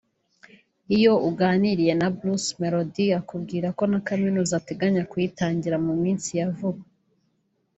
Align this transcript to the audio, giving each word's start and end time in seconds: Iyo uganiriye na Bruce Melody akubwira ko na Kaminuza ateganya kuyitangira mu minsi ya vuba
Iyo 0.95 1.13
uganiriye 1.29 1.93
na 2.01 2.07
Bruce 2.17 2.49
Melody 2.59 3.05
akubwira 3.19 3.67
ko 3.77 3.83
na 3.91 3.99
Kaminuza 4.07 4.53
ateganya 4.57 5.01
kuyitangira 5.11 5.77
mu 5.85 5.93
minsi 6.03 6.29
ya 6.39 6.47
vuba 6.57 6.83